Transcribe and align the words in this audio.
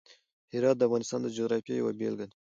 هرات 0.53 0.75
د 0.77 0.81
افغانستان 0.87 1.19
د 1.23 1.27
جغرافیې 1.37 1.75
یوه 1.81 1.91
بېلګه 1.99 2.27
ده. 2.29 2.35